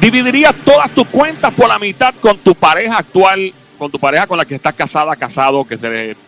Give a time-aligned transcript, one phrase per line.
[0.00, 4.38] ¿Dividirías todas tus cuentas por la mitad con tu pareja actual, con tu pareja con
[4.38, 5.76] la que estás casada, casado, que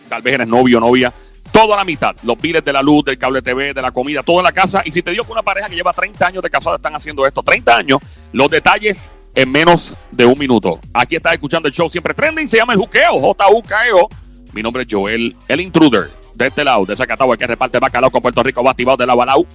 [0.09, 1.13] tal vez eres novio o novia?
[1.53, 2.15] Todo a la mitad.
[2.23, 4.83] Los biles de la luz, del cable TV, de la comida, todo en la casa.
[4.85, 7.25] Y si te digo que una pareja que lleva 30 años de casado están haciendo
[7.27, 7.99] esto, 30 años,
[8.33, 10.81] los detalles en menos de un minuto.
[10.93, 14.09] Aquí estás escuchando el show siempre trending, se llama el Juqueo, J-U-K-E-O.
[14.53, 18.21] Mi nombre es Joel, el intruder, de este lado, de Zacatau, que reparte bacalao con
[18.21, 19.47] Puerto Rico, activado de la Balau.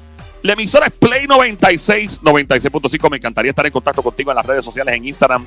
[0.45, 3.09] La emisora es Play 96, 96.5.
[3.09, 5.43] Me encantaría estar en contacto contigo en las redes sociales, en Instagram,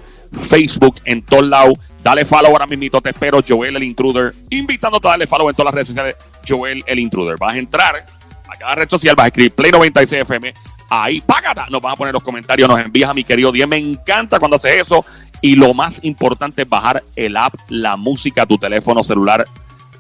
[0.48, 1.74] Facebook, en todos lados.
[2.02, 4.34] Dale follow ahora mismo, te espero, Joel el Intruder.
[4.50, 6.16] Invitándote a darle follow en todas las redes sociales,
[6.48, 7.36] Joel el Intruder.
[7.38, 8.06] Vas a entrar
[8.48, 10.52] a cada red social, vas a escribir Play 96 FM.
[10.90, 13.68] Ahí, págata, nos van a poner los comentarios, nos envías a mi querido 10.
[13.68, 15.04] Me encanta cuando haces eso.
[15.40, 19.46] Y lo más importante es bajar el app, la música tu teléfono celular.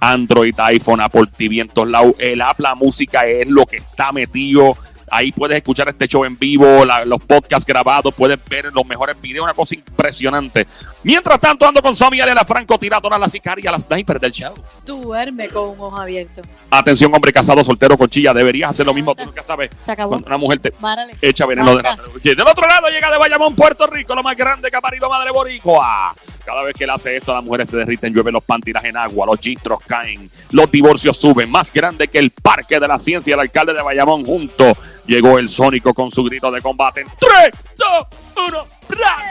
[0.00, 2.14] Android, iPhone, Apple TV en todos lados.
[2.18, 4.76] El app, la música es lo que está metido
[5.10, 9.44] Ahí puedes escuchar este show en vivo, los podcasts grabados, puedes ver los mejores videos,
[9.44, 10.66] una cosa impresionante.
[11.02, 14.54] Mientras tanto, ando con Somi, la Franco, tiradora, la sicaria, la sniper del show.
[14.84, 16.42] Duerme con un ojo abierto.
[16.70, 19.14] Atención, hombre casado, soltero, con chilla, deberías hacer lo mismo.
[19.14, 19.70] Tú nunca sabes.
[19.84, 20.16] Se acabó.
[20.16, 20.72] Una mujer te
[21.22, 21.96] echa veneno de la...
[22.22, 25.30] Del otro lado llega de Bayamón, Puerto Rico, lo más grande que ha parido Madre
[25.30, 26.14] Boricua.
[26.48, 29.26] Cada vez que él hace esto, las mujeres se derriten, llueven los pantiras en agua,
[29.26, 31.50] los gistros caen, los divorcios suben.
[31.50, 34.74] Más grande que el Parque de la Ciencia, el alcalde de Bayamón junto
[35.06, 37.04] Llegó el Sónico con su grito de combate.
[37.18, 37.88] 3, 2,
[38.48, 38.66] 1.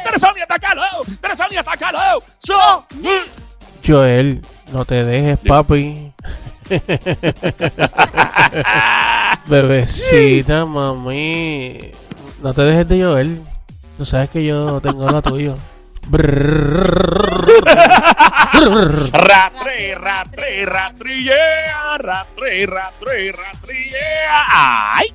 [0.04, 0.84] ¡Teresoni, atacalo!
[1.20, 2.22] ¡Teresoni, atacalo!
[3.84, 6.14] Joel, no te dejes, papi.
[9.48, 11.80] Bebecita, mami.
[12.44, 13.42] No te dejes de Joel.
[13.98, 15.56] Tú sabes que yo tengo la tuya.
[19.12, 24.46] Ratre, ratre, ratrillea, ratre, ratre, ratrillea.
[24.48, 25.14] ¡Ay!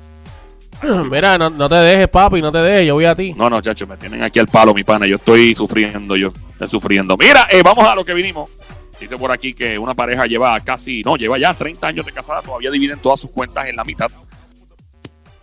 [1.10, 3.32] Mira, no, te dejes, papi, no te dejes, yo voy a ti.
[3.34, 5.06] No, no, chacho, me tienen aquí al palo, mi pana.
[5.06, 7.16] Yo estoy sufriendo, yo estoy sufriendo.
[7.16, 8.50] Mira, vamos a lo que vinimos.
[8.98, 12.40] Dice por aquí que una pareja lleva casi, no, lleva ya 30 años de casada,
[12.42, 14.10] todavía dividen todas sus cuentas en la mitad.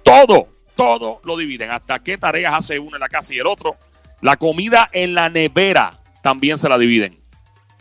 [0.04, 1.72] Todo, todo lo dividen.
[1.72, 3.76] Hasta qué tareas hace uno en la casa y el otro.
[4.22, 7.20] La comida en la nevera también se la dividen.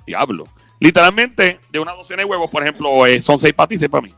[0.06, 0.44] Diablo.
[0.81, 4.03] Literalmente, de una docena de huevos, por ejemplo, eh, son seis para ti, seis para
[4.03, 4.15] mí.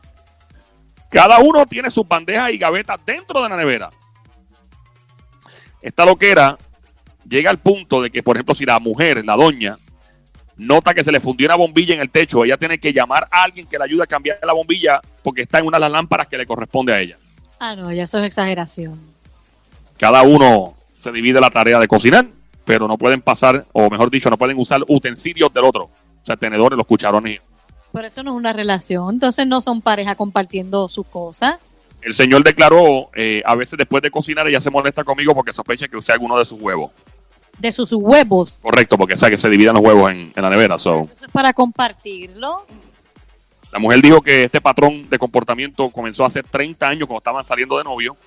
[1.09, 3.89] Cada uno tiene sus bandejas y gavetas dentro de la nevera.
[5.81, 6.57] Esta loquera
[7.27, 9.77] llega al punto de que, por ejemplo, si la mujer, la doña,
[10.55, 13.43] nota que se le fundió una bombilla en el techo, ella tiene que llamar a
[13.43, 16.27] alguien que le ayude a cambiar la bombilla porque está en una de las lámparas
[16.27, 17.17] que le corresponde a ella.
[17.59, 18.99] Ah, no, ya eso es exageración.
[19.97, 22.27] Cada uno se divide la tarea de cocinar,
[22.63, 25.85] pero no pueden pasar, o mejor dicho, no pueden usar utensilios del otro.
[25.85, 27.41] O sea, tenedores, los cucharones.
[27.91, 31.57] Pero eso no es una relación, entonces no son pareja compartiendo sus cosas.
[32.01, 35.87] El señor declaró, eh, a veces después de cocinar ella se molesta conmigo porque sospecha
[35.87, 36.91] que use alguno de sus huevos.
[37.57, 38.59] De sus huevos.
[38.61, 40.77] Correcto, porque sabe que se dividen los huevos en, la nevera.
[40.77, 41.01] So.
[41.01, 42.65] Eso es para compartirlo.
[43.71, 47.77] La mujer dijo que este patrón de comportamiento comenzó hace 30 años cuando estaban saliendo
[47.77, 48.17] de novio,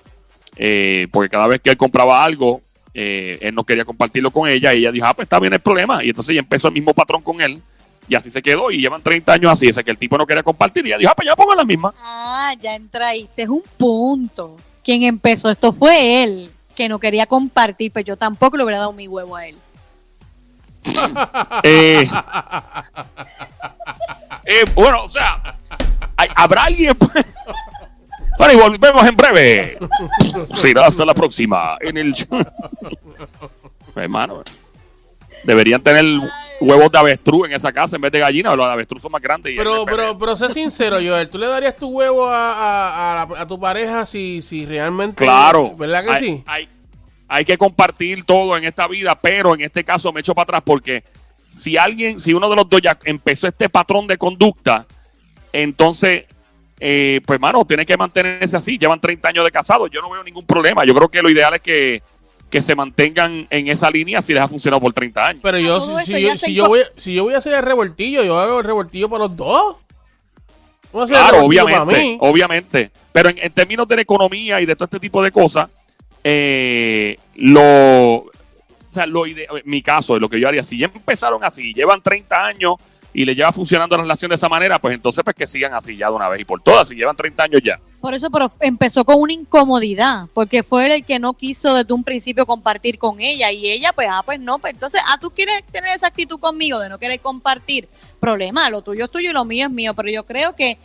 [0.55, 2.61] eh, porque cada vez que él compraba algo,
[2.93, 5.59] eh, él no quería compartirlo con ella y ella dijo, ah, pues está bien el
[5.59, 6.03] problema.
[6.03, 7.61] Y entonces ella empezó el mismo patrón con él
[8.07, 9.67] y así se quedó y llevan 30 años así.
[9.67, 11.65] Ese que el tipo no quería compartir y ya dijo, ah, pues ya pongan la
[11.65, 11.93] misma.
[11.99, 14.57] Ah, ya entraíste, es un punto.
[14.83, 18.93] Quien empezó esto fue él, que no quería compartir, pero yo tampoco le hubiera dado
[18.93, 19.57] mi huevo a él.
[21.63, 22.07] Eh,
[24.45, 25.57] eh, bueno, o sea,
[26.35, 26.95] ¿habrá alguien?
[28.37, 29.77] Bueno, y volvemos en breve.
[30.53, 32.13] Será hasta la próxima en el...
[33.95, 34.43] Hermano,
[35.43, 36.03] deberían tener
[36.59, 39.21] huevos de avestruz en esa casa en vez de gallina, los de avestruz son más
[39.21, 39.53] grandes.
[39.57, 44.05] pero, pero, pero sé sincero, Joel, ¿tú le darías tu huevo a, a, tu pareja
[44.05, 45.23] si, si realmente...
[45.23, 45.75] Claro.
[45.75, 46.43] ¿Verdad que sí?
[46.45, 46.67] Hay,
[47.27, 50.63] hay que compartir todo en esta vida, pero en este caso me echo para atrás
[50.65, 51.03] porque
[51.47, 54.85] si alguien, si uno de los dos ya empezó este patrón de conducta,
[55.53, 56.25] entonces,
[56.79, 58.77] eh, pues, hermano, tiene que mantenerse así.
[58.77, 60.85] Llevan 30 años de casado, yo no veo ningún problema.
[60.85, 62.03] Yo creo que lo ideal es que
[62.49, 65.41] que se mantengan en esa línea si les ha funcionado por 30 años.
[65.43, 68.65] Pero yo, si, yo, voy, si yo voy a hacer el revoltillo, yo hago el
[68.65, 69.77] revoltillo para los dos.
[71.07, 72.91] Claro, obviamente, obviamente.
[73.11, 75.69] Pero en, términos de la economía y de todo este tipo de cosas,
[76.23, 78.31] eh, lo, o
[78.89, 79.25] sea, lo
[79.65, 82.75] mi caso, lo que yo haría, si ya empezaron así, llevan 30 años
[83.15, 85.95] y le lleva funcionando la relación de esa manera, pues entonces pues que sigan así
[85.95, 87.79] ya de una vez y por todas, si llevan 30 años ya.
[88.01, 92.03] Por eso, pero empezó con una incomodidad, porque fue el que no quiso desde un
[92.03, 95.63] principio compartir con ella y ella pues, ah, pues no, pues entonces, ah, tú quieres
[95.71, 97.87] tener esa actitud conmigo de no querer compartir,
[98.19, 100.77] problema, lo tuyo es tuyo y lo mío es mío, pero yo creo que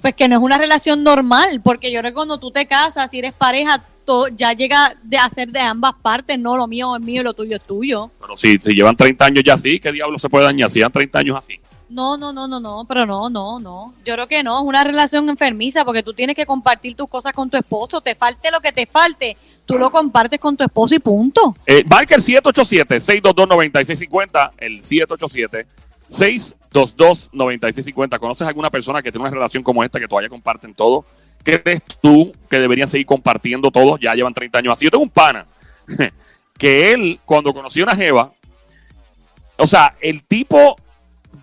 [0.00, 3.18] pues que no es una relación normal, porque yo recuerdo cuando tú te casas y
[3.18, 7.20] eres pareja, todo, ya llega de hacer de ambas partes, no lo mío es mío
[7.20, 8.10] y lo tuyo es tuyo.
[8.20, 10.70] Pero si, si llevan 30 años ya así, ¿qué diablo se puede dañar?
[10.70, 11.58] Si llevan 30 años así.
[11.94, 13.94] No, no, no, no, no, pero no, no, no.
[14.04, 17.32] Yo creo que no, es una relación enfermiza porque tú tienes que compartir tus cosas
[17.32, 20.96] con tu esposo, te falte lo que te falte, tú lo compartes con tu esposo
[20.96, 21.54] y punto.
[21.64, 24.82] Eh, marca el 787-622-9650, el
[26.08, 28.18] 787-622-9650.
[28.18, 31.04] ¿Conoces alguna persona que tiene una relación como esta que todavía comparten todo?
[31.44, 33.98] ¿Crees tú que deberían seguir compartiendo todo?
[33.98, 34.84] Ya llevan 30 años así.
[34.84, 35.46] Yo tengo un pana
[36.58, 38.32] que él, cuando conoció a una jeva,
[39.56, 40.74] o sea, el tipo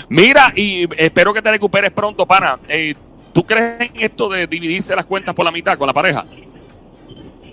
[0.10, 2.60] Mira, y espero que te recuperes pronto, pana.
[2.68, 2.94] Eh,
[3.34, 6.26] ¿Tú crees en esto de dividirse las cuentas por la mitad con la pareja?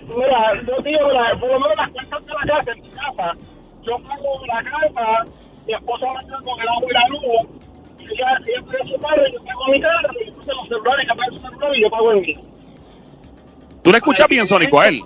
[0.07, 3.33] Mira, yo digo, mira, por lo menos las cuentas de la casa, en mi casa,
[3.83, 5.25] yo pago la casa,
[5.67, 7.49] mi esposa me está con el agua y la luz,
[7.99, 11.15] y ella, ella paga su padre, yo pago mi casa, y entonces los celulares, ella
[11.15, 12.39] paga su celular y yo pago el mío.
[13.85, 15.01] ¿Tú le escuchas bien, Sónico, a él?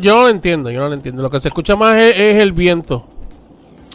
[0.00, 1.22] Yo no lo entiendo, yo no lo entiendo.
[1.22, 3.06] Lo que se escucha más es, es el viento.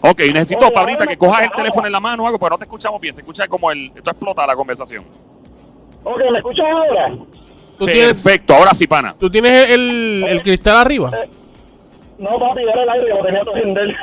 [0.04, 2.52] Ok, necesito, Oye, Pablita, ahora que cojas el teléfono en la mano o algo, pero
[2.52, 3.14] no te escuchamos bien.
[3.16, 3.92] Se escucha como el...
[3.96, 5.04] Esto explota la conversación.
[6.04, 7.14] Ok, ¿me escuchas ahora?
[7.80, 9.16] ¿Tú tienes, Perfecto, ahora sí, pana.
[9.20, 11.10] ¿tú tienes el, el cristal arriba?
[12.20, 13.96] No, papi, era el aire, lo tenía todo en él.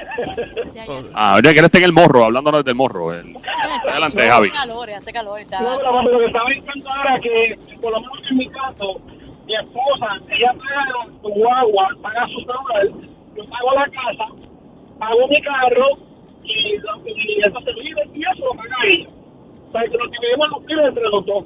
[1.14, 3.14] Ah, ya que él está en el morro, hablándonos del morro.
[3.14, 3.37] el-
[3.88, 4.50] Adelante, Hace Javi.
[4.50, 5.38] calor, hace calor.
[5.40, 8.37] está- No, pero papi, lo que estaba diciendo ahora es que, por lo menos en
[8.37, 9.00] mi caso,
[9.48, 14.26] mi esposa, ella paga su agua, paga su celular, yo pago la casa,
[14.98, 15.86] pago mi carro,
[16.44, 19.08] y, y entonces vive y eso lo paga ella.
[19.68, 21.44] O sea, que lo dividimos los kilos entre los dos.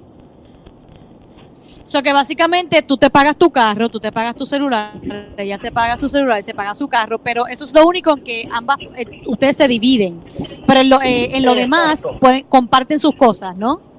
[1.85, 4.95] O sea que básicamente tú te pagas tu carro, tú te pagas tu celular,
[5.37, 8.25] ella se paga su celular, se paga su carro, pero eso es lo único en
[8.25, 10.25] que ambas, eh, ustedes se dividen.
[10.67, 13.92] Pero en lo, eh, en lo demás pueden, comparten sus cosas, ¿no?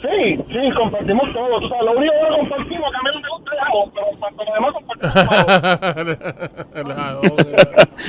[0.00, 1.56] Sí, sí, compartimos todo.
[1.56, 3.84] O sea, lo único que no compartimos, que a mí no me gusta el agua,
[3.94, 4.06] pero
[4.54, 5.08] demás compartimos.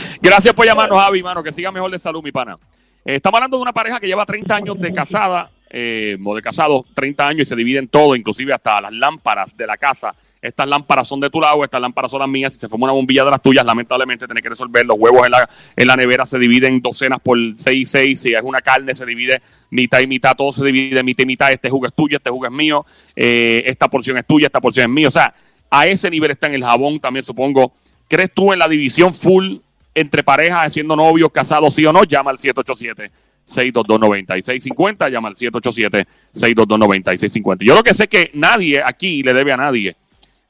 [0.22, 1.42] Gracias por llamarnos, Javi, mano.
[1.44, 2.58] Que siga mejor de salud, mi pana.
[3.06, 6.42] Eh, estamos hablando de una pareja que lleva 30 años de casada, eh, o de
[6.42, 10.14] casado, 30 años y se dividen todo, inclusive hasta las lámparas de la casa.
[10.42, 12.54] Estas lámparas son de tu lado, estas lámparas son las mías.
[12.54, 14.86] Si se forma una bombilla de las tuyas, lamentablemente tenés que resolver.
[14.86, 18.20] Los huevos en la, en la nevera se dividen docenas por 6 y 6.
[18.20, 20.36] Si es una carne, se divide mitad y mitad.
[20.38, 21.52] Todo se divide mitad y mitad.
[21.52, 22.86] Este jugo es tuyo, este jugo es mío.
[23.18, 25.10] eh, esta porción es tuya, esta porción es mía.
[25.10, 25.34] O sea,
[25.70, 27.74] a ese nivel está en el jabón también, supongo.
[28.08, 29.58] ¿Crees tú en la división full
[29.94, 32.06] entre parejas, siendo novios, casados, sí o no?
[32.06, 35.12] Llama al 787-622-9650.
[35.12, 37.58] Llama al 787-622-9650.
[37.60, 39.98] Yo lo que sé es que nadie aquí le debe a nadie.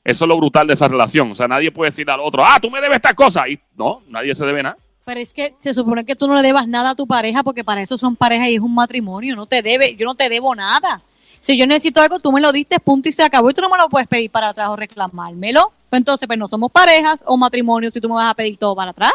[0.03, 1.31] Eso es lo brutal de esa relación.
[1.31, 3.47] O sea, nadie puede decir al otro, ah, tú me debes esta cosa.
[3.47, 4.77] Y no, nadie se debe nada.
[5.05, 7.63] Pero es que se supone que tú no le debas nada a tu pareja porque
[7.63, 9.35] para eso son parejas y es un matrimonio.
[9.35, 11.01] No te debe, yo no te debo nada.
[11.41, 13.49] Si yo necesito algo, tú me lo diste, punto y se acabó.
[13.49, 15.71] Y tú no me lo puedes pedir para atrás o reclamármelo.
[15.89, 18.75] Pues entonces, pues no somos parejas o matrimonio si tú me vas a pedir todo
[18.75, 19.11] para atrás.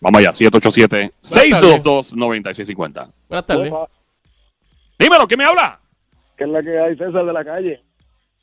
[0.00, 3.10] Vamos allá, 787-622-9650.
[3.28, 3.72] Buenas tardes.
[4.98, 5.78] Dímelo, ¿qué me habla?
[6.36, 7.82] ¿Qué es la que hay, César, de la calle?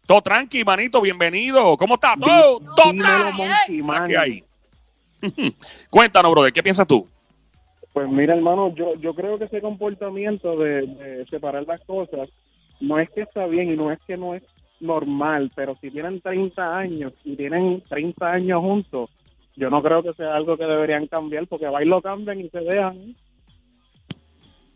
[0.05, 1.75] Todo tranqui, manito, bienvenido.
[1.77, 2.15] ¿Cómo está?
[2.19, 4.43] Todo, todo tranqui.
[5.89, 7.07] Cuéntanos, brother, ¿qué piensas tú?
[7.93, 12.29] Pues mira, hermano, yo, yo creo que ese comportamiento de, de separar las cosas
[12.79, 14.43] no es que está bien y no es que no es
[14.79, 19.09] normal, pero si tienen 30 años y tienen 30 años juntos,
[19.55, 22.49] yo no creo que sea algo que deberían cambiar porque va y lo cambian y
[22.49, 23.15] se dejan.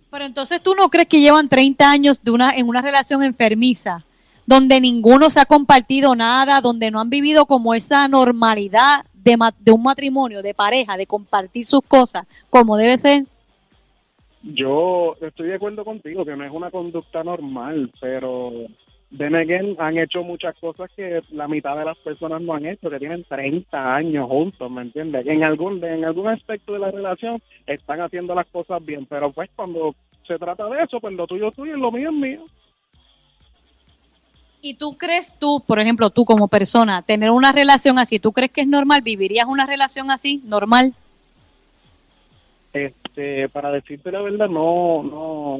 [0.09, 4.03] Pero entonces tú no crees que llevan 30 años de una, en una relación enfermiza,
[4.49, 9.71] donde ninguno se ha compartido nada, donde no han vivido como esa normalidad de, de
[9.71, 13.25] un matrimonio, de pareja, de compartir sus cosas, como debe ser.
[14.41, 18.51] Yo estoy de acuerdo contigo que no es una conducta normal, pero
[19.15, 22.89] then again, han hecho muchas cosas que la mitad de las personas no han hecho,
[22.89, 25.27] que tienen 30 años juntos, ¿me entiendes?
[25.27, 29.51] En algún, en algún aspecto de la relación están haciendo las cosas bien, pero pues
[29.55, 29.93] cuando
[30.27, 32.45] se trata de eso, pues lo tuyo es tuyo y lo mío es mío.
[34.61, 38.51] ¿Y tú crees tú, por ejemplo, tú como persona, tener una relación así, tú crees
[38.51, 39.01] que es normal?
[39.01, 40.93] ¿Vivirías una relación así, normal?
[42.73, 45.59] Este, para decirte la verdad, no, no,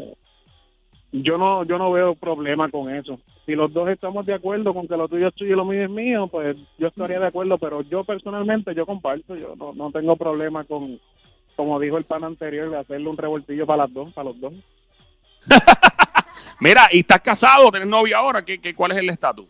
[1.11, 3.19] yo no, yo no veo problema con eso.
[3.45, 5.83] Si los dos estamos de acuerdo con que lo tuyo es tuyo y lo mío
[5.83, 9.91] es mío, pues yo estaría de acuerdo, pero yo personalmente, yo comparto, yo no, no
[9.91, 10.99] tengo problema con,
[11.55, 14.53] como dijo el pan anterior, de hacerle un revoltillo para las dos, para los dos.
[16.59, 17.69] Mira, ¿y estás casado?
[17.71, 18.43] ¿Tienes novia ahora?
[18.43, 19.45] ¿Qué, qué, ¿Cuál es el estatus?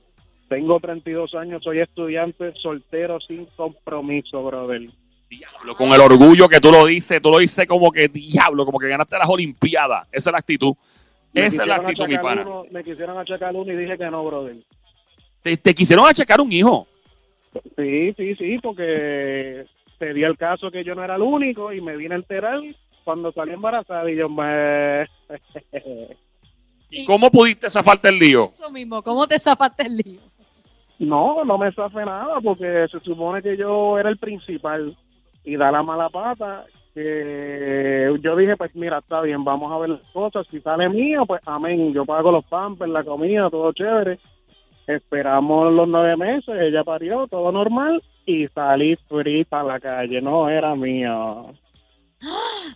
[0.47, 4.89] Tengo 32 años, soy estudiante soltero sin compromiso, brother.
[5.29, 8.79] Diablo, con el orgullo que tú lo dices, tú lo dices como que diablo, como
[8.79, 10.07] que ganaste las Olimpiadas.
[10.11, 10.73] Esa es la actitud.
[11.33, 12.41] Me Esa es la actitud, mi pana.
[12.41, 14.55] uno- me quisieron achacar uno y dije que no, brother.
[15.43, 16.87] Te, te quisieron achacar un hijo.
[17.77, 19.65] Sí, sí, sí, porque
[19.99, 22.59] se dio el caso que yo no era el único y me vine a enterar
[23.03, 25.07] cuando salí embarazada y yo me...
[26.89, 28.49] ¿Y cómo pudiste zafarte el lío?
[28.51, 30.21] Eso mismo, ¿cómo te zafaste el lío?
[30.99, 34.95] no, no me zafé nada porque se supone que yo era el principal
[35.45, 39.89] y da la mala pata que yo dije, pues mira, está bien, vamos a ver
[39.91, 44.19] las cosas, si sale mío, pues amén, yo pago los pampers, la comida, todo chévere.
[44.87, 50.49] Esperamos los nueve meses, ella parió, todo normal y salí frita a la calle, no
[50.49, 51.53] era mío.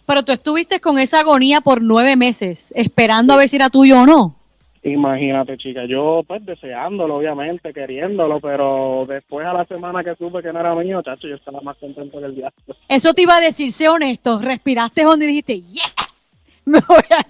[0.05, 4.01] Pero tú estuviste con esa agonía por nueve meses, esperando a ver si era tuyo
[4.01, 4.35] o no.
[4.83, 10.51] Imagínate, chica, yo pues deseándolo, obviamente, queriéndolo, pero después a la semana que supe que
[10.51, 12.75] no era mío, chacho, yo estaba más contento que el diablo.
[12.89, 16.29] Eso te iba a decir, sé honesto, respiraste hondo y dijiste, yes,
[16.65, 17.25] me voy a.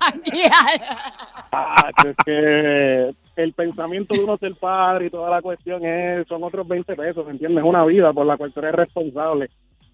[1.51, 6.43] Ah, es que el pensamiento de uno ser padre y toda la cuestión es, son
[6.43, 7.63] otros 20 pesos, ¿me entiendes?
[7.63, 9.51] Una vida por la cual tú eres responsable.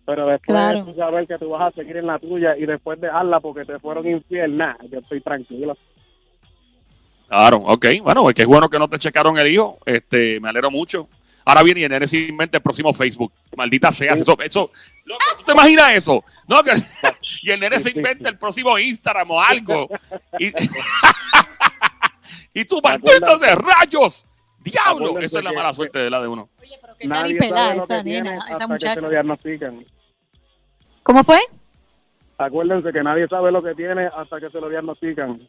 [0.10, 0.86] Pero después Claro.
[0.86, 3.78] tú saber que tú vas a seguir en la tuya y después dejarla porque te
[3.78, 5.78] fueron infiel, nada, yo estoy tranquilo.
[7.28, 7.86] Claro, ok.
[8.02, 9.78] Bueno, pues qué bueno que no te checaron el hijo.
[9.86, 11.08] Este, me alegro mucho.
[11.46, 13.32] Ahora viene y en sin mente el próximo Facebook.
[13.56, 14.72] Maldita sea, eso, eso.
[15.06, 16.24] Loco, ¿tú te imaginas eso?
[16.48, 16.72] No, que,
[17.44, 19.88] y el nene se inventa el próximo Instagram o algo.
[20.40, 20.48] Y,
[22.54, 24.26] y tú, tú entonces, rayos.
[24.62, 25.20] Diablo.
[25.20, 26.50] Esa es la que- mala suerte de la de uno.
[26.60, 29.10] Oye, pero qué Nadie sabe esa que nena, esa que se lo muchacha.
[29.10, 29.86] diagnostican.
[31.04, 31.40] ¿Cómo fue?
[32.38, 35.42] Acuérdense que nadie sabe lo que tiene hasta que se lo diagnostican.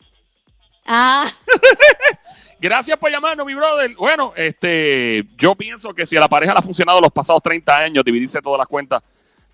[0.86, 1.26] Ah,
[2.60, 3.94] Gracias por llamarnos, mi brother.
[3.96, 7.74] Bueno, este, yo pienso que si a la pareja le ha funcionado los pasados 30
[7.74, 9.02] años, dividirse todas las cuentas,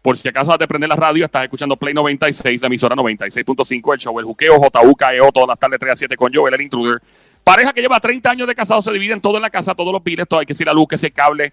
[0.03, 3.99] por si acaso de prender la radio, estás escuchando Play 96, la emisora 96.5, el
[4.01, 7.01] show, el juqueo, JUKEO, todas las tardes 3 a 7 con Joel, el intruder.
[7.45, 10.03] Pareja que lleva 30 años de casado, se dividen todo en la casa, todos los
[10.03, 11.53] piles, todo, hay que decir la luz, que se cable,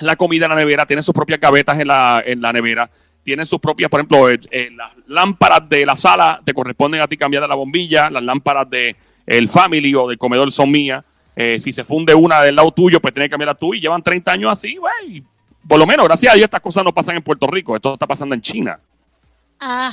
[0.00, 2.90] la comida en la nevera, tienen sus propias gavetas en la, en la nevera,
[3.28, 7.06] tienen sus propias, por ejemplo, eh, eh, las lámparas de la sala te corresponden a
[7.06, 11.04] ti cambiar la bombilla, las lámparas de el family o del comedor son mías.
[11.36, 14.02] Eh, si se funde una del lado tuyo, pues tienes que cambiarla tú y llevan
[14.02, 15.22] 30 años así, güey.
[15.68, 18.06] Por lo menos, gracias a Dios, estas cosas no pasan en Puerto Rico, esto está
[18.06, 18.80] pasando en China.
[19.60, 19.92] ah,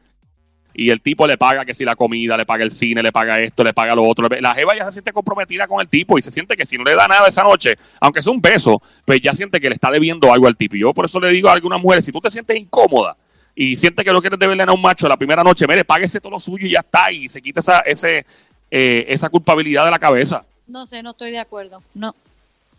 [0.80, 3.40] y el tipo le paga que si la comida, le paga el cine, le paga
[3.40, 4.28] esto, le paga lo otro.
[4.40, 6.84] La jeva ya se siente comprometida con el tipo y se siente que si no
[6.84, 9.90] le da nada esa noche, aunque sea un beso, pues ya siente que le está
[9.90, 10.76] debiendo algo al tipo.
[10.76, 13.16] Y yo por eso le digo a algunas mujeres, si tú te sientes incómoda
[13.56, 16.30] y sientes que no quieres deberle a un macho la primera noche, mire, páguese todo
[16.30, 18.24] lo suyo y ya está, y se quita esa, ese,
[18.70, 20.44] eh, esa culpabilidad de la cabeza.
[20.68, 21.82] No sé, no estoy de acuerdo.
[21.92, 22.14] No.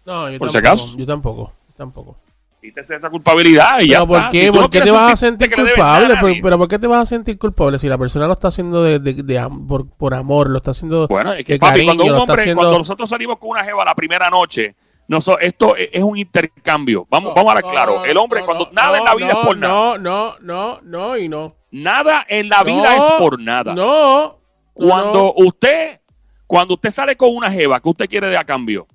[0.06, 0.98] No, yo Por si tampoco, acaso.
[0.98, 2.18] Yo tampoco, tampoco.
[2.62, 4.30] Quítese esa culpabilidad y ya ¿por está.
[4.32, 6.14] qué, Si ¿Por no qué te vas a sentir que culpable?
[6.14, 8.84] a Pero, ¿por qué te vas a sentir culpable si la persona lo está haciendo
[8.84, 12.14] de, de- por, por amor, lo está haciendo Bueno, es que de papi, cariño, cuando
[12.14, 12.60] un hombre, haciendo...
[12.62, 14.76] cuando nosotros salimos con una jeva la primera noche,
[15.08, 17.08] noso- esto es, es un intercambio.
[17.10, 17.96] Vamos, vamos a hablar No, claro.
[18.00, 19.74] no, el hombre, no, cuando no, nada en la vida no, es por nada.
[19.74, 21.56] No, no, no, no y no.
[21.72, 23.74] Nada en la vida No, es por nada.
[23.74, 24.40] No.
[24.74, 25.46] Cuando no.
[25.46, 26.02] usted,
[26.46, 28.86] cuando usted sale con una jeva, ¿qué usted quiere de a cambio?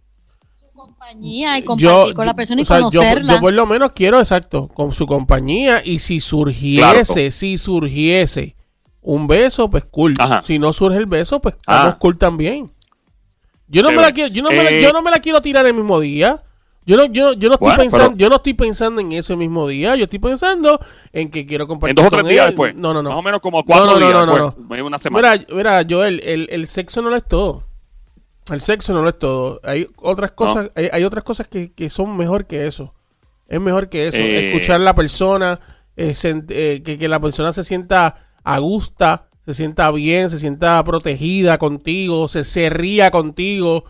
[0.86, 3.34] Compañía y compartir con la persona y o sea, yo- conocerla.
[3.34, 5.80] Yo, por lo menos quiero, exacto, con su compañía.
[5.84, 6.80] Y si surgiese,
[7.14, 7.30] Claro.
[7.30, 8.56] si surgiese
[9.02, 10.14] un beso, pues cool.
[10.18, 10.40] Ajá.
[10.42, 11.98] Si no surge el beso, pues estamos Ah.
[11.98, 12.72] cool también.
[13.68, 15.40] Yo no, me la quiero, yo, no me la, Eh, yo no me la quiero
[15.42, 16.42] tirar el mismo día.
[16.86, 19.34] Yo no, yo, yo no estoy Bueno, pensando, pero- yo no estoy pensando en ese
[19.36, 19.96] mismo día.
[19.96, 20.78] Yo estoy pensando
[21.14, 22.50] en que quiero compartir En dos o tres días él.
[22.50, 22.74] después.
[22.74, 23.08] No, no, no.
[23.08, 24.82] Más o menos como cuatro No, no, no, días no, no, después.
[24.82, 25.32] Una semana.
[25.32, 27.64] Mira, mira, Joel, el, el sexo no lo es todo.
[28.50, 29.60] El sexo no lo es todo.
[29.64, 32.94] Hay otras cosas, hay, hay otras cosas que, que son mejor que eso.
[33.48, 34.18] Es mejor que eso.
[34.18, 34.48] Eh.
[34.48, 35.60] Escuchar a la persona,
[35.96, 40.82] eh, eh, que, que la persona se sienta a gusta, se sienta bien, se sienta
[40.84, 43.84] protegida contigo, se, se ría contigo.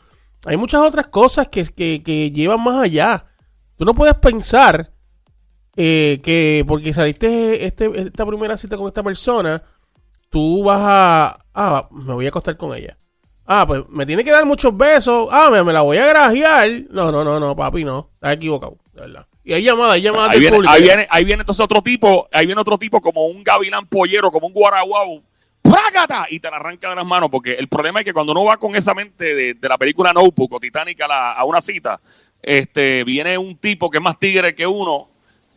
[0.45, 3.27] Hay muchas otras cosas que, que, que llevan más allá.
[3.77, 4.93] Tú no puedes pensar
[5.77, 9.63] eh, que porque saliste este, esta primera cita con esta persona,
[10.31, 11.39] tú vas a.
[11.55, 12.97] Ah, me voy a acostar con ella.
[13.47, 15.29] Ah, pues me tiene que dar muchos besos.
[15.31, 16.69] Ah, me, me la voy a grajear.
[16.91, 18.09] No, no, no, no, papi, no.
[18.15, 19.27] Estás equivocado, de verdad.
[19.45, 20.73] Y hay llamadas, hay llamadas Ahí del viene, público.
[20.75, 24.31] ahí, viene, ahí viene entonces otro tipo, ahí viene otro tipo como un gavilán pollero,
[24.31, 25.23] como un guaraguau.
[25.61, 26.27] ¡Prágata!
[26.31, 28.57] Y te la arranca de las manos, porque el problema es que cuando uno va
[28.57, 32.01] con esa mente de, de la película Notebook o Titanic a, la- a una cita,
[32.43, 35.09] este, viene un tipo que es más tigre que uno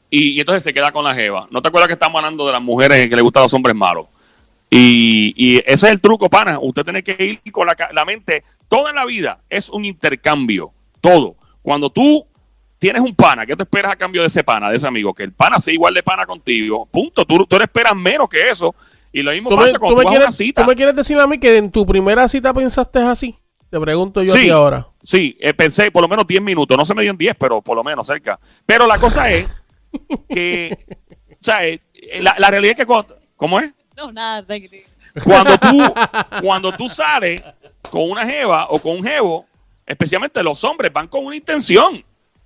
[0.10, 1.48] y, y entonces se queda con la jeva.
[1.52, 4.08] ¿No te acuerdas que estamos hablando de las mujeres que le gustan los hombres malos?
[4.70, 6.60] Y, y ese es el truco, pana.
[6.62, 8.44] Usted tiene que ir con la, la mente.
[8.68, 10.72] Toda la vida es un intercambio.
[11.00, 11.36] Todo.
[11.62, 12.26] Cuando tú
[12.80, 15.14] tienes un pana, ¿qué te esperas a cambio de ese pana, de ese amigo?
[15.14, 16.86] Que el pana sea igual de pana contigo.
[16.86, 17.26] Punto.
[17.26, 18.76] Tú, tú le esperas menos que eso.
[19.14, 20.62] Y lo mismo ¿Tú me, pasa tú cuando me tú a una cita.
[20.64, 23.36] tú me quieres decir a mí que en tu primera cita pensaste así?
[23.70, 24.44] Te pregunto yo a Sí.
[24.44, 24.86] ti ahora.
[25.02, 26.78] Sí, eh, pensé por lo menos 10 minutos.
[26.78, 28.38] No se me dio en 10, pero por lo menos cerca.
[28.66, 29.48] Pero la cosa es
[30.30, 30.78] que,
[31.32, 31.80] o sea, eh,
[32.20, 33.72] la, la realidad es que cuando, ¿cómo es?
[33.98, 34.78] No, nada, tranquilo.
[35.24, 35.94] Cuando tú,
[36.42, 37.42] cuando tú sales
[37.90, 39.46] con una jeva o con un jevo,
[39.86, 42.04] especialmente los hombres van con una intención.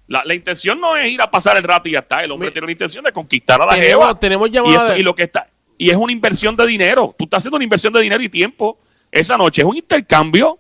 [0.08, 2.24] La, la intención no es ir a pasar el rato y ya está.
[2.24, 4.20] El hombre tiene una intención de conquistar a la Tenemos, jeva.
[4.20, 4.76] tenemos Y, llamadas.
[4.82, 7.16] esto- de- y lo que está y es una inversión de dinero.
[7.18, 8.78] Tú estás haciendo una inversión de dinero y tiempo
[9.12, 9.62] esa noche.
[9.62, 10.60] Es un intercambio.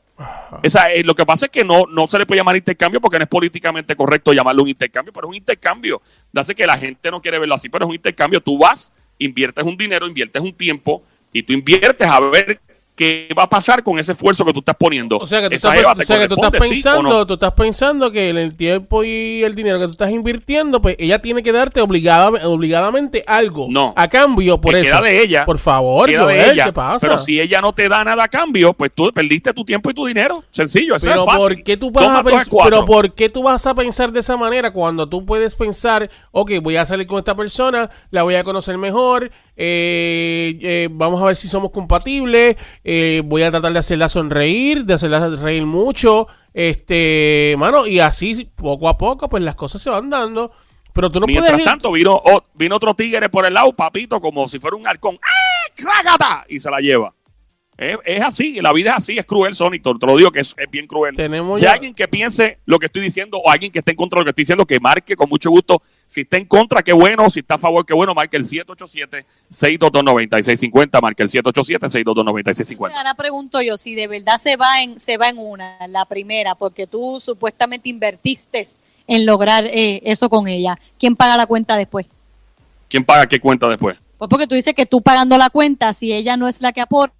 [0.63, 3.17] Esa, eh, lo que pasa es que no, no se le puede llamar intercambio porque
[3.19, 6.01] no es políticamente correcto llamarlo un intercambio, pero es un intercambio.
[6.35, 8.39] Hace que la gente no quiere verlo así, pero es un intercambio.
[8.41, 8.91] Tú vas,
[9.25, 12.59] inviertes un dinero, inviertes un tiempo y tú inviertes a ver
[12.95, 15.17] qué va a pasar con ese esfuerzo que tú estás poniendo.
[15.17, 17.27] O sea que tú estás, o sea que tú estás corresponde, ¿sí o pensando, no?
[17.27, 21.19] tú estás pensando que el, tiempo y el dinero que tú estás invirtiendo, pues ella
[21.19, 23.67] tiene que darte obligada, obligadamente algo.
[23.69, 23.93] No.
[23.95, 24.87] A cambio por Que eso.
[24.87, 25.45] queda de ella.
[25.45, 26.99] Por favor, Queda de Joel, ella, ¿qué pasa?
[27.07, 29.93] Pero si ella no te da nada a cambio, pues tú perdiste tu tiempo y
[29.93, 30.43] tu dinero.
[30.49, 31.41] Sencillo, eso Pero es fácil.
[31.41, 34.37] ¿por qué tú vas Toma a pero por qué tú vas a pensar de esa
[34.37, 38.43] manera cuando tú puedes pensar, ok, voy a salir con esta persona, la voy a
[38.43, 43.79] conocer mejor, eh, eh, vamos a ver si somos compatibles, eh, voy a tratar de
[43.79, 49.55] hacerla sonreír, de hacerla reír mucho, este, mano, y así poco a poco, pues las
[49.55, 50.51] cosas se van dando.
[50.93, 54.19] Pero tú no Mientras puedes tanto, vino, o- vino otro tigre por el lado, papito,
[54.19, 55.17] como si fuera un halcón.
[55.23, 55.71] ¡Ah!
[55.73, 56.45] ¡Crágata!
[56.49, 57.13] Y se la lleva.
[57.77, 59.81] Es, es así, la vida es así, es cruel, Sonic.
[59.81, 61.15] Te, lo digo que es, es bien cruel.
[61.15, 63.91] Tenemos si ya- hay alguien que piense lo que estoy diciendo o alguien que esté
[63.91, 65.81] en contra de lo que estoy diciendo, que marque con mucho gusto.
[66.07, 67.27] Si está en contra, qué bueno.
[67.29, 68.13] Si está a favor, qué bueno.
[68.13, 71.01] Marque el 787-622-9650.
[71.01, 72.71] Marque el 787-622-9650.
[72.71, 76.05] Entonces, ahora pregunto yo, si de verdad se va en, se va en una, la
[76.05, 78.65] primera, porque tú supuestamente invertiste
[79.07, 82.05] en lograr eh, eso con ella, ¿quién paga la cuenta después?
[82.89, 83.97] ¿Quién paga qué cuenta después?
[84.17, 86.81] Pues porque tú dices que tú pagando la cuenta, si ella no es la que
[86.81, 87.15] aporta,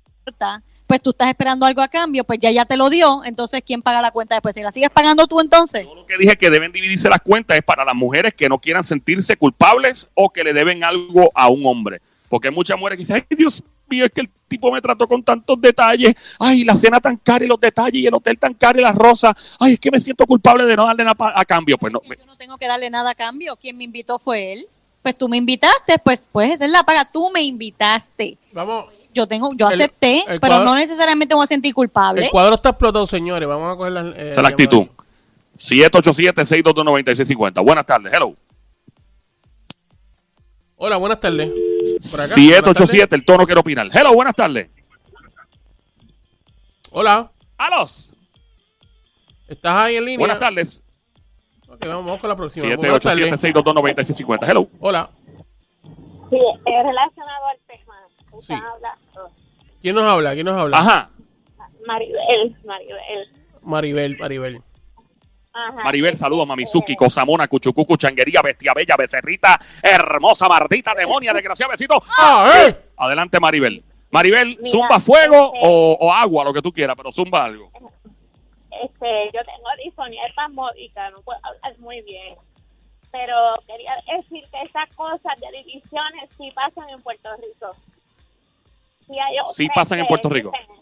[0.88, 3.82] pues tú estás esperando algo a cambio, pues ya ya te lo dio, entonces ¿quién
[3.82, 4.54] paga la cuenta después?
[4.56, 5.86] ¿Si la sigues pagando tú entonces?
[5.86, 8.60] Yo lo que dije que deben dividirse las cuentas es para las mujeres que no
[8.60, 12.02] quieran sentirse culpables o que le deben algo a un hombre.
[12.28, 15.08] Porque hay muchas mujeres que dicen, ay Dios mío, es que el tipo me trató
[15.08, 16.14] con tantos detalles.
[16.40, 18.96] Ay, la cena tan cara y los detalles y el hotel tan caro y las
[18.96, 19.34] rosas.
[19.60, 21.78] Ay, es que me siento culpable de no darle nada a cambio.
[21.78, 23.56] Pues no, yo no tengo que darle nada a cambio.
[23.56, 24.68] Quien me invitó fue él.
[25.02, 27.10] Pues tú me invitaste, pues, pues esa es la paga.
[27.12, 28.38] Tú me invitaste.
[28.52, 28.86] Vamos.
[29.14, 32.26] Yo tengo, yo El- acepté, el pero cuadro- no necesariamente me voy a sentir culpable.
[32.26, 33.48] El cuadro está explotado, señores.
[33.48, 34.02] Vamos a coger la.
[34.10, 34.86] eh, esa es la actitud.
[35.58, 37.64] 787-622-9650.
[37.64, 38.14] Buenas tardes.
[38.14, 38.36] Hello.
[40.78, 41.50] Hola, buenas tardes.
[42.10, 43.90] Por acá, 787, el tono quiero opinar.
[43.94, 44.70] Hello, buenas tardes.
[46.92, 47.32] Hola.
[47.58, 48.16] Alos.
[49.48, 50.20] ¿Estás ahí en línea?
[50.20, 50.82] Buenas tardes.
[51.72, 52.76] Ok, vamos, vamos con la próxima.
[52.76, 53.32] Buenas tardes.
[53.44, 54.50] 787-622-9650.
[54.50, 54.68] Hello.
[54.80, 55.10] Hola.
[56.30, 57.96] Sí, es relacionado al tema.
[58.42, 58.54] Sí.
[58.54, 59.36] Está hablando.
[59.82, 60.34] ¿Quién nos habla?
[60.34, 60.78] ¿Quién nos habla?
[60.80, 61.10] Ajá.
[61.88, 63.30] Maribel, Maribel.
[63.62, 64.62] Maribel, Maribel.
[65.54, 65.84] Ajá.
[65.84, 72.02] Maribel, saludos, Mamizuki, Cosamona, Cuchucucu, Changuería, Bestia Bella, Becerrita, hermosa, mardita, demonia, desgraciada, besito.
[72.18, 72.76] ¡Ah, eh!
[72.98, 73.84] Adelante, Maribel.
[74.12, 77.70] Maribel, Mira, zumba fuego este- o, o agua, lo que tú quieras, pero zumba algo.
[78.72, 82.36] Este, yo tengo disfonía espasmódica, no puedo hablar muy bien.
[83.12, 83.36] Pero
[83.68, 87.76] quería decir que esas cosas de divisiones sí pasan en Puerto Rico.
[89.08, 90.52] Sí, hay Sí pasan en Puerto Rico.
[90.52, 90.82] dicen-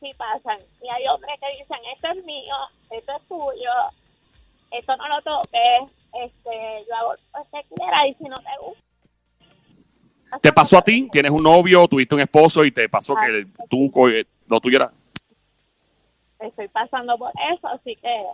[0.00, 0.58] sí pasan.
[0.82, 2.54] Y hay hombres que dicen, esto es mío,
[2.90, 3.70] esto es tuyo,
[4.70, 5.92] esto no lo toques,
[6.24, 8.82] este, yo hago lo que quiera y si no te gusta.
[10.40, 11.08] ¿Te pasó a ti?
[11.10, 14.76] ¿Tienes un novio, tuviste un esposo y te pasó que tú co- eh, lo tuyo
[14.78, 14.92] era?
[16.40, 18.24] Estoy pasando por eso, así que...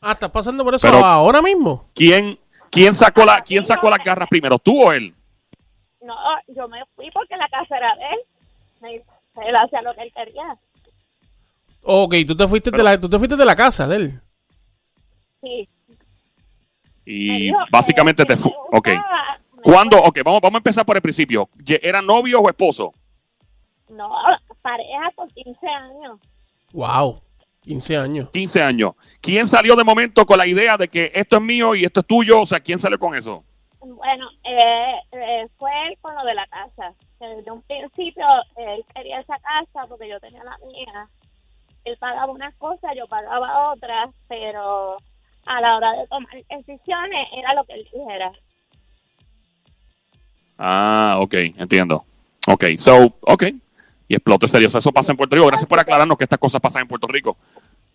[0.00, 1.88] Ah, ¿estás pasando por eso Pero- ahora mismo?
[1.94, 2.38] ¿Quién,
[2.70, 5.14] quién, sacó la, ¿Quién sacó las garras primero, tú o él?
[6.00, 6.14] No,
[6.48, 8.20] yo me fui porque la casa era de él.
[8.80, 10.56] Me- Él hacía lo que él quería.
[11.82, 14.20] Ok, tú te fuiste, de, la, tú te fuiste de la casa de él.
[15.40, 15.68] Sí.
[17.04, 18.50] Y básicamente te fue.
[18.72, 18.88] me Ok.
[19.62, 19.98] ¿Cuándo?
[19.98, 21.48] Ok, vamos, vamos a empezar por el principio.
[21.82, 22.90] ¿Eran novios o esposos?
[23.88, 24.10] No,
[24.62, 26.18] pareja por 15 años.
[26.72, 27.20] Wow,
[27.66, 28.30] 15 años.
[28.30, 28.94] 15 años.
[29.20, 32.06] ¿Quién salió de momento con la idea de que esto es mío y esto es
[32.06, 32.40] tuyo?
[32.40, 33.44] O sea, ¿quién salió con eso?
[33.80, 36.94] Bueno, eh, eh, fue él con lo de la casa.
[37.18, 38.24] Desde un principio
[38.56, 41.08] él quería esa casa porque yo tenía la mía.
[41.84, 44.98] Él pagaba unas cosas, yo pagaba otras, pero
[45.46, 48.32] a la hora de tomar decisiones era lo que él dijera.
[50.58, 52.04] Ah, ok, entiendo.
[52.46, 53.44] Ok, so, ok.
[54.08, 54.68] Y explote serio.
[54.68, 55.46] O sea, eso pasa en Puerto Rico.
[55.48, 57.36] Gracias por aclararnos que estas cosas pasan en Puerto Rico.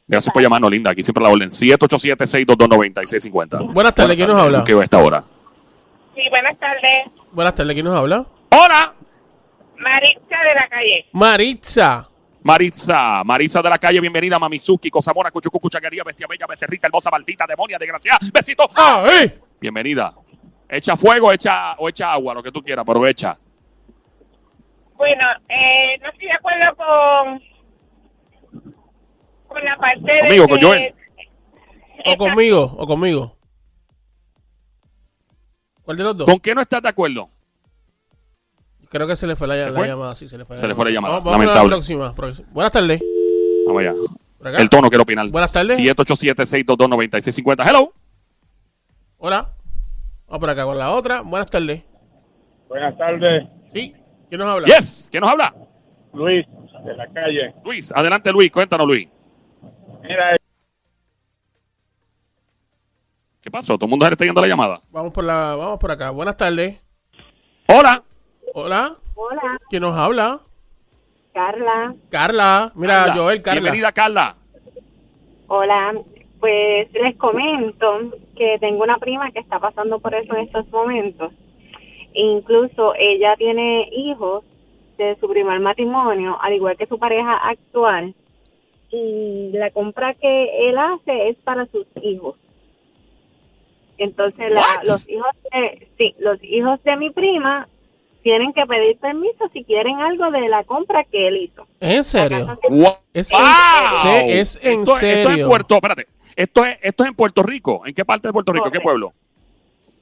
[0.07, 0.91] Gracias por llamarnos, Linda.
[0.91, 1.49] Aquí siempre la orden.
[1.49, 3.73] 787-622-9650.
[3.73, 4.63] Buenas tardes, ¿quién nos habla?
[4.63, 5.23] ¿Qué va a esta hora?
[6.15, 7.05] Sí, buenas tardes.
[7.31, 8.25] Buenas tardes, ¿quién nos habla?
[8.49, 8.93] ¡Hola!
[9.77, 11.05] Maritza de la calle.
[11.13, 12.07] Maritza.
[12.43, 17.45] Maritza, Maritza de la calle, bienvenida, Mamizuki, Cosamona, Cuchucucu, Chaguería, Bestia Bella, Becerrita, Hermosa, Maldita,
[17.47, 18.67] Demonia, Desgraciada, besito.
[18.75, 19.39] ¡Ah, eh!
[19.59, 20.11] Bienvenida.
[20.67, 23.37] Echa fuego, echa o echa agua, lo que tú quieras, pero echa.
[25.01, 27.41] Bueno, eh, no estoy de acuerdo con
[29.47, 30.93] con la parte de Conmigo, con Joel.
[32.05, 33.35] O conmigo, o conmigo.
[35.81, 36.25] ¿Cuál de los dos?
[36.27, 37.31] ¿Con qué no estás de acuerdo?
[38.91, 39.87] Creo que se le fue la, ¿Se la fue?
[39.87, 40.13] llamada.
[40.13, 41.75] Sí, se le fue Se le fue la llamada, Vamos, vamos con la lamentable.
[41.77, 42.47] próxima, próxima.
[42.51, 43.01] Buenas tardes.
[43.65, 43.93] Vamos allá.
[44.61, 45.27] El tono quiero opinar.
[45.29, 45.79] Buenas tardes.
[45.79, 47.67] 787-622-9650.
[47.67, 47.91] Hello.
[49.17, 49.49] Hola.
[50.27, 51.21] Vamos por acá con la otra.
[51.21, 51.83] Buenas tardes.
[52.69, 53.95] Buenas tardes, Sí.
[54.31, 54.65] ¿Quién nos habla?
[54.65, 55.09] Yes.
[55.11, 55.53] ¿Quién nos habla?
[56.13, 56.47] Luis,
[56.85, 57.53] de la calle.
[57.65, 57.91] Luis.
[57.93, 58.49] Adelante, Luis.
[58.49, 59.09] Cuéntanos, Luis.
[60.03, 60.37] Mira,
[63.41, 63.75] ¿Qué pasó?
[63.77, 64.81] ¿Todo el mundo se le está yendo la llamada?
[64.89, 66.11] Vamos por la, vamos por acá.
[66.11, 66.81] Buenas tardes.
[67.67, 68.05] Hola.
[68.53, 68.95] Hola.
[69.15, 70.39] Hola, ¿Quién nos habla?
[71.33, 71.93] Carla.
[72.09, 72.71] Carla.
[72.73, 73.15] Mira, Carla.
[73.15, 73.59] Joel, Carla.
[73.59, 74.37] Bienvenida, Carla.
[75.47, 75.93] Hola,
[76.39, 81.33] pues les comento que tengo una prima que está pasando por eso en estos momentos.
[82.13, 84.43] Incluso ella tiene hijos
[84.97, 88.13] de su primer matrimonio, al igual que su pareja actual.
[88.91, 92.35] Y la compra que él hace es para sus hijos.
[93.97, 97.67] Entonces, la- los hijos de, sí, los hijos de mi prima
[98.23, 101.67] tienen que pedir permiso si quieren algo de la compra que él hizo.
[101.79, 102.57] ¿Es en serio?
[102.69, 102.93] Wow.
[103.13, 103.39] Es, ¡Wow!
[103.41, 105.43] en, se- es en esto, Esto es serio.
[105.43, 106.07] en Puerto, espérate.
[106.35, 107.81] Esto es, esto es en Puerto Rico.
[107.85, 108.65] ¿En qué parte de Puerto Rico?
[108.71, 109.13] ¿Qué Correcto.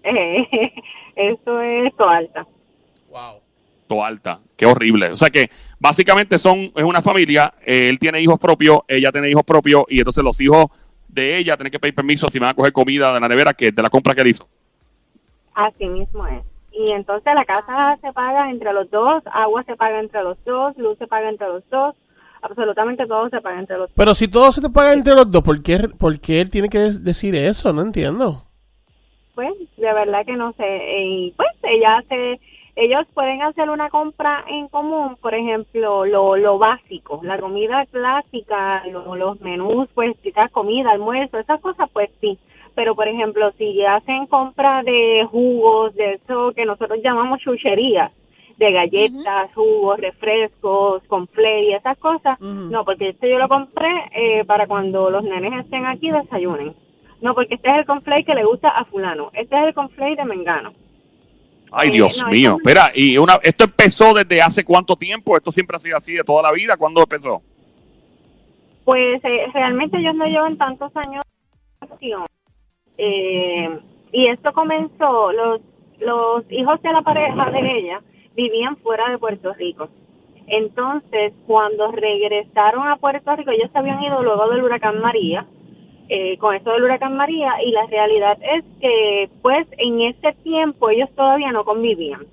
[1.15, 2.47] Eso es alta.
[3.09, 3.41] Wow.
[3.97, 4.39] Alta.
[4.55, 5.11] Qué horrible.
[5.11, 9.29] O sea que básicamente son, es una familia, eh, él tiene hijos propios, ella tiene
[9.29, 10.67] hijos propios y entonces los hijos
[11.07, 13.71] de ella tienen que pedir permiso si van a coger comida de la nevera que
[13.71, 14.47] de la compra que él hizo.
[15.55, 16.43] Así mismo es.
[16.71, 20.77] Y entonces la casa se paga entre los dos, agua se paga entre los dos,
[20.77, 21.95] luz se paga entre los dos,
[22.41, 23.95] absolutamente todo se paga entre los dos.
[23.95, 26.69] Pero si todo se te paga entre los dos, ¿por qué, por qué él tiene
[26.69, 27.73] que decir eso?
[27.73, 28.48] No entiendo.
[29.39, 31.01] Pues de verdad que no sé.
[31.01, 32.41] Y pues ella hace
[32.75, 38.83] ellos pueden hacer una compra en común, por ejemplo, lo, lo básico, la comida clásica,
[38.91, 42.37] lo- los menús, pues quizás comida, almuerzo, esas cosas, pues sí.
[42.75, 48.11] Pero, por ejemplo, si hacen compra de jugos, de eso que nosotros llamamos chucherías,
[48.57, 52.37] de galletas, jugos, refrescos, conflay y esas cosas,
[52.71, 56.73] no, porque este yo lo compré eh, para cuando los nenes estén aquí desayunen.
[57.21, 59.29] No, porque este es el conflay que le gusta a fulano.
[59.33, 60.73] Este es el conflay de Mengano.
[61.71, 62.55] Ay, Eh, Dios no, mío.
[62.57, 65.35] Espera, ¿y una, esto empezó desde hace cuánto tiempo?
[65.35, 66.77] ¿Esto siempre ha sido así de toda la vida?
[66.77, 67.41] ¿Cuándo empezó?
[68.85, 71.23] Pues eh, realmente ellos no llevan tantos años
[71.81, 72.25] de acción.
[72.97, 73.79] Eh,
[74.11, 75.61] y esto comenzó, los,
[75.99, 78.01] los hijos de la pareja de ella
[78.35, 79.89] vivían fuera de Puerto Rico.
[80.47, 85.45] Entonces, cuando regresaron a Puerto Rico, ellos se habían ido luego del huracán María,
[86.09, 90.89] eh, con eso del huracán María, y la realidad es que, pues, en ese tiempo
[90.89, 92.25] ellos todavía no convivían.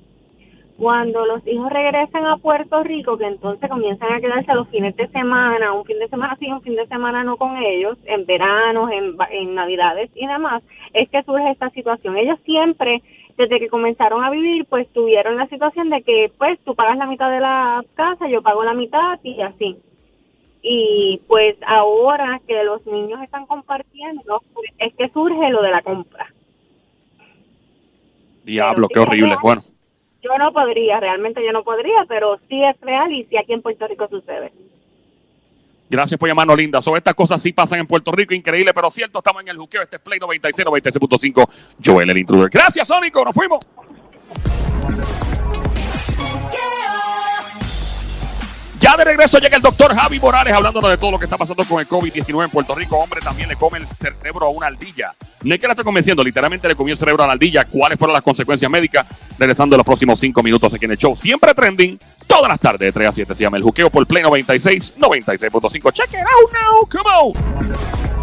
[0.79, 5.09] Cuando los hijos regresan a Puerto Rico, que entonces comienzan a quedarse los fines de
[5.09, 8.91] semana, un fin de semana sí, un fin de semana no con ellos, en veranos,
[8.91, 10.63] en, en navidades y demás,
[10.93, 12.19] es que surge esta situación.
[12.19, 13.03] Ellos siempre,
[13.39, 17.07] desde que comenzaron a vivir, pues tuvieron la situación de que, pues, tú pagas la
[17.07, 19.79] mitad de la casa, yo pago la mitad y así.
[20.69, 25.81] Y pues ahora que los niños están compartiendo, pues, es que surge lo de la
[25.83, 26.27] compra.
[28.45, 29.29] Diablo, qué horrible.
[29.29, 29.39] real.
[29.43, 29.63] Bueno,
[30.23, 33.63] Yo no podría, realmente yo no podría, pero sí es real y sí aquí en
[33.63, 34.53] Puerto Rico sucede.
[35.89, 36.81] gracias por llamarnos, Linda.
[36.81, 39.19] Sobre estas cosas sí pasan en Puerto Rico, increíble, pero cierto.
[39.19, 39.83] Estamos en el juqueo.
[39.83, 41.49] Este es Play 96, 96.5.
[41.85, 42.51] Joel, el intruder.
[42.51, 43.25] Gracias, Sónico.
[43.25, 43.61] Nos fuimos.
[48.79, 51.65] Ya de regreso llega el doctor Javi Morales hablándonos de todo lo que está pasando
[51.65, 52.99] con el COVID-19 en Puerto Rico.
[52.99, 55.15] Hombre, también le come el cerebro a una ardilla.
[55.43, 57.65] No es que la está convenciendo, literalmente le comió el cerebro a la ardilla.
[57.65, 59.07] ¿Cuáles fueron las consecuencias médicas?
[59.39, 61.17] Regresando en los próximos cinco minutos aquí en el show.
[61.17, 63.35] Siempre trending, todas las tardes de 3 a 7.
[63.35, 65.93] Se llama El Juqueo por Play 96, 96.5.
[65.93, 68.16] Check it out now, come on.